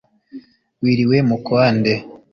[0.81, 1.93] wiriwe mu kwa nde